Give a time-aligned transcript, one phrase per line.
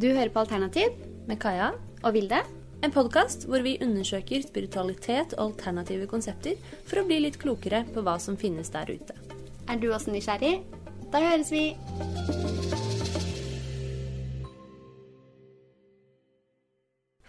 [0.00, 0.94] Du hører på Alternativ
[1.28, 1.74] med Kaja.
[2.02, 2.38] og Vilde.
[2.80, 6.56] En podkast hvor vi undersøker spiritualitet og alternative konsepter
[6.88, 9.16] for å bli litt klokere på hva som finnes der ute.
[9.68, 10.62] Er du også nysgjerrig?
[11.12, 11.66] Da høres vi.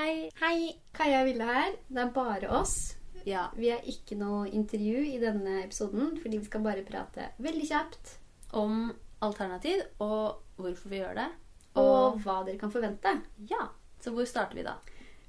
[0.00, 0.26] Hei.
[0.42, 0.58] Hei,
[0.98, 1.72] Kaja og Vilde her.
[1.86, 2.76] Det er bare oss.
[3.22, 3.46] Ja.
[3.54, 8.16] Vi har ikke noe intervju i denne episoden, fordi vi skal bare prate veldig kjapt.
[8.58, 8.88] Om
[9.22, 11.32] alternativ og hvorfor vi gjør det.
[11.80, 13.20] Og hva dere kan forvente.
[13.50, 13.68] ja.
[14.00, 14.76] Så hvor starter vi da?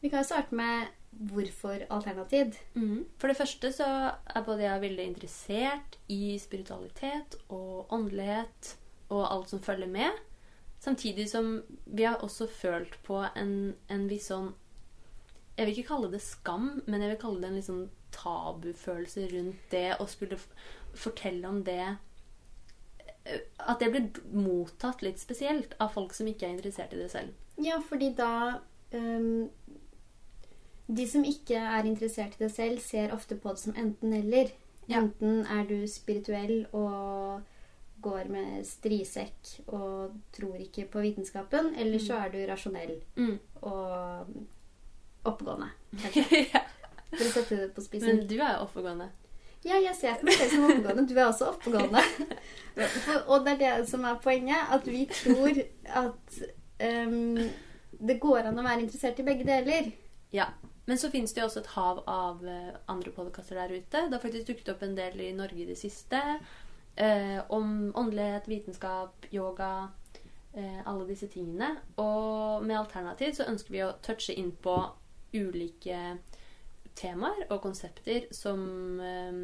[0.02, 2.54] Vi kan jo starte med hvorfor alternativ.
[3.18, 3.88] For det første så
[4.36, 8.78] er både jeg veldig interessert i spiritualitet og åndelighet
[9.10, 10.12] og alt som følger med.
[10.80, 14.54] Samtidig som vi har også følt på en, en viss sånn
[15.58, 19.24] Jeg vil ikke kalle det skam, men jeg vil kalle det en litt sånn tabufølelse
[19.32, 20.38] rundt det å skulle
[20.94, 21.98] fortelle om det
[23.60, 27.34] At det blir mottatt litt spesielt av folk som ikke er interessert i det selv.
[27.58, 28.60] Ja, fordi da
[28.94, 29.50] um,
[30.88, 34.54] De som ikke er interessert i det selv, ser ofte på det som enten-eller.
[34.88, 35.02] Ja.
[35.02, 37.42] Enten er du spirituell og
[38.02, 42.94] går med strisekk og tror ikke på vitenskapen, eller så er du rasjonell
[43.62, 44.30] og
[45.28, 45.70] oppegående.
[46.04, 46.44] kanskje.
[46.54, 46.64] ja.
[47.12, 48.14] For å sette det på spissen.
[48.14, 49.10] Men du er jo oppegående.
[49.68, 51.08] Ja, jeg ser på meg selv som oppegående.
[51.10, 52.04] Du er også oppegående.
[52.78, 54.72] For, og det er det som er poenget.
[54.72, 55.60] At vi tror
[56.04, 56.38] at
[57.08, 57.42] um,
[58.00, 59.92] det går an å være interessert i begge deler.
[60.32, 60.52] Ja.
[60.88, 64.06] Men så finnes det jo også et hav av eh, andre podkaster der ute.
[64.08, 66.22] Det har faktisk dukket opp en del i Norge i det siste.
[66.96, 69.90] Eh, om åndelighet, vitenskap, yoga.
[70.54, 71.74] Eh, alle disse tingene.
[72.00, 74.78] Og med Alternativ så ønsker vi å touche inn på
[75.36, 76.00] ulike
[76.98, 78.64] temaer og konsepter som
[79.00, 79.44] eh,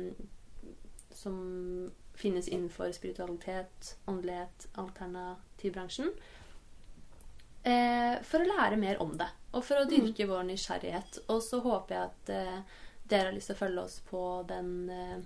[1.14, 6.10] Som finnes innenfor spiritualitet, åndelighet, alternativbransjen.
[7.64, 11.22] Eh, for å lære mer om det, og for å dyrke vår nysgjerrighet.
[11.34, 14.74] Og så håper jeg at eh, dere har lyst til å følge oss på den
[14.94, 15.22] eh,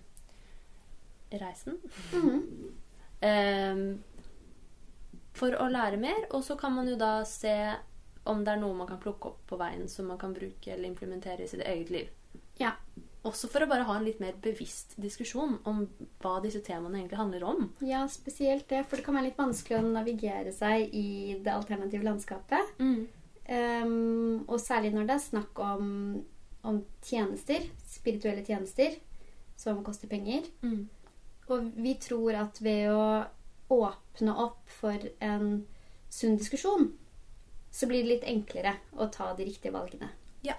[1.43, 1.81] reisen.
[3.17, 3.79] Eh,
[5.33, 7.49] for å lære mer, og så kan man jo da se
[8.29, 10.89] om det er noe man kan plukke opp på veien som man kan bruke eller
[10.89, 12.09] implementere i sitt eget liv.
[12.61, 12.73] Ja.
[13.27, 15.81] Også for å bare ha en litt mer bevisst diskusjon om
[16.21, 17.63] hva disse temaene egentlig handler om.
[17.83, 18.85] ja, spesielt det.
[18.87, 22.75] For det kan være litt vanskelig å navigere seg i det alternative landskapet.
[23.47, 25.89] Ehm, og særlig når det er snakk om,
[26.67, 28.95] om tjenester, spirituelle tjenester,
[29.57, 30.47] som koster penger.
[31.49, 33.25] Og vi tror at ved å
[33.73, 35.65] åpne opp for en
[36.09, 36.91] sunn diskusjon,
[37.71, 40.09] så blir det litt enklere å ta de riktige valgene.
[40.45, 40.55] Ja.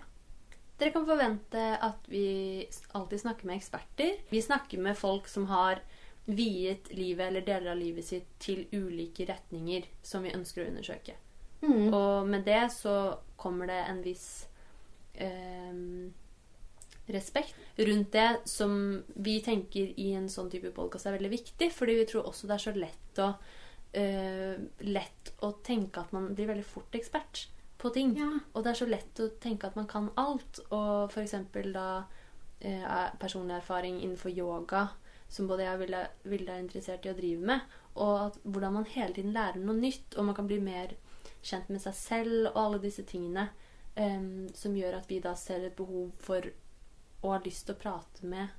[0.79, 4.21] Dere kan forvente at vi alltid snakker med eksperter.
[4.31, 5.83] Vi snakker med folk som har
[6.29, 11.17] viet livet eller deler av livet sitt til ulike retninger som vi ønsker å undersøke.
[11.65, 11.89] Mm.
[11.95, 12.95] Og med det så
[13.41, 14.29] kommer det en viss
[15.15, 15.73] eh,
[17.09, 21.97] respekt rundt det som vi tenker i en sånn type podkast er veldig viktig, fordi
[22.03, 23.33] vi tror også det er så lett å
[23.93, 27.47] lett å tenke at man blir veldig fort ekspert
[27.79, 28.15] på ting.
[28.19, 28.31] Ja.
[28.53, 30.61] Og det er så lett å tenke at man kan alt.
[30.69, 31.37] Og f.eks.
[31.73, 31.89] da
[32.61, 34.89] eh, er personlig erfaring innenfor yoga,
[35.29, 38.79] som både jeg og Vilde Vilde er interessert i å drive med, og at, hvordan
[38.79, 40.97] man hele tiden lærer noe nytt, og man kan bli mer
[41.43, 43.49] kjent med seg selv og alle disse tingene,
[43.99, 46.51] em, som gjør at vi da ser et behov for
[47.19, 48.53] og har lyst til å prate med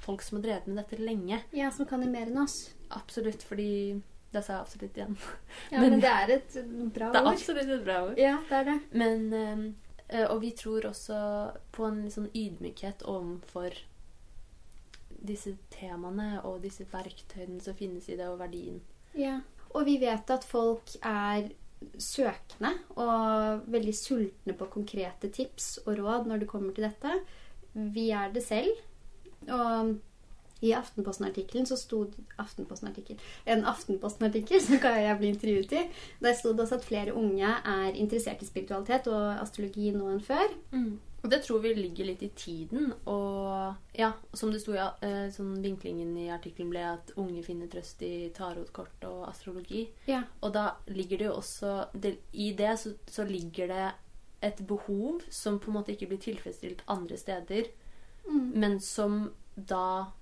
[0.00, 1.42] folk som har drevet med dette lenge.
[1.52, 2.70] ja, som kan det mer enn oss.
[2.96, 4.00] Absolutt, fordi
[4.32, 5.16] Det sa jeg absolutt igjen.
[5.72, 6.58] Ja, Men- men, det er et
[6.94, 7.12] bra ord.
[7.14, 8.18] Det er absolutt et bra ord.
[8.18, 8.78] Ja, det er det.
[8.92, 9.32] Men
[10.08, 11.18] eh, Og vi tror også
[11.72, 13.74] på en sånn ydmykhet overfor
[15.20, 18.80] disse temaene og disse verktøyene som finnes i det, og verdien.
[19.14, 19.40] Ja.
[19.74, 21.50] Og vi vet at folk er
[22.00, 27.14] søkende og veldig sultne på konkrete tips og råd når det kommer til dette.
[27.74, 28.72] Vi er det selv.
[29.48, 29.94] Og
[30.60, 32.04] i Aftenposten-artikkelen så sto
[32.40, 35.84] Aftenposten-artikkel, En Aftenposten-artikkel som kan jeg bli intervjuet i.
[36.20, 40.24] Der sto det også at flere unge er interessert i spiritualitet og astrologi nå enn
[40.24, 40.58] før.
[41.20, 42.92] Og det tror vi ligger litt i tiden.
[43.12, 47.68] Og ja, som det sto i eh, sånn vinklingen i artikkelen ble at unge finner
[47.72, 49.84] trøst i tarotkort og astrologi.
[50.08, 50.22] Ja.
[50.40, 53.90] Og da ligger det jo også det, I det så, så ligger det
[54.48, 57.68] et behov som på en måte ikke blir tilfredsstilt andre steder,
[58.30, 60.12] men som da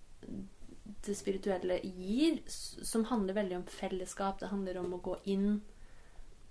[1.06, 4.40] det spirituelle gir, som handler veldig om fellesskap.
[4.40, 5.60] Det handler om å gå inn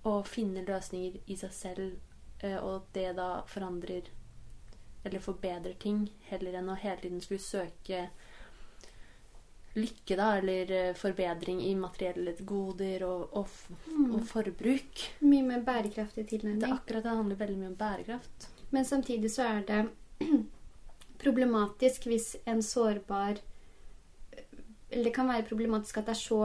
[0.08, 1.98] og finne løsninger i seg selv,
[2.40, 4.08] eh, og at det da forandrer
[5.04, 8.08] eller forbedrer ting, heller enn å hele tiden skulle søke
[9.78, 13.48] lykke, da, eller eh, forbedring i materielle goder og, og,
[13.88, 14.14] Mm.
[14.14, 15.02] og forbruk.
[15.20, 18.48] Mye mer bærekraftig Det, er akkurat det handler veldig mye om bærekraft.
[18.70, 19.88] Men samtidig så er det
[21.22, 23.40] problematisk hvis en sårbar
[25.04, 26.42] det kan være problematisk at det er så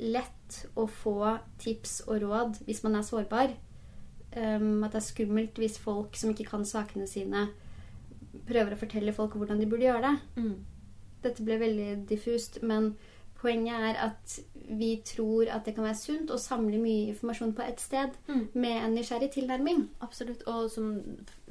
[0.00, 3.54] lett å få tips og råd hvis man er sårbar.
[4.34, 7.48] Um, at det er skummelt hvis folk som ikke kan sakene sine,
[8.48, 10.42] prøver å fortelle folk hvordan de burde gjøre det.
[10.42, 10.54] Mm.
[11.22, 12.96] Dette ble veldig diffust, men
[13.38, 14.34] poenget er at
[14.64, 18.48] vi tror at det kan være sunt å samle mye informasjon på ett sted Mm.
[18.54, 19.88] med en nysgjerrig tilnærming.
[20.00, 20.42] Absolutt.
[20.48, 21.02] Og som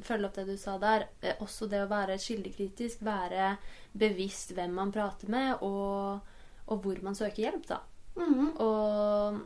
[0.01, 3.57] følger opp det du sa der, eh, også det å være kildekritisk, være
[3.95, 6.21] bevisst hvem man prater med, og,
[6.67, 7.81] og hvor man søker hjelp, da.
[8.15, 8.53] Mhm.
[8.61, 9.41] Og,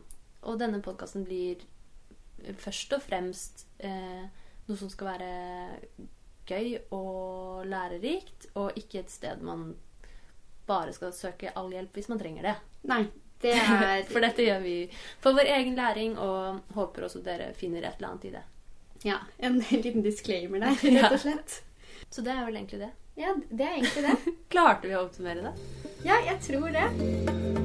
[0.47, 1.63] og denne podkasten blir
[2.61, 4.27] først og fremst eh,
[4.67, 5.31] noe som skal være
[6.47, 9.71] gøy og lærerikt, og ikke et sted man
[10.67, 12.55] bare skal søke all hjelp hvis man trenger det.
[12.91, 13.01] Nei,
[13.43, 14.75] det er For dette gjør vi
[15.23, 18.45] for vår egen læring, og håper også dere finner et eller annet i det.
[19.05, 21.61] Ja, en liten disclaimer der, rett og slett.
[22.09, 22.93] Så det er vel egentlig det.
[23.17, 24.33] Ja, det er egentlig det.
[24.53, 25.76] Klarte vi å oppsummere det?
[26.07, 27.56] Ja, jeg tror det.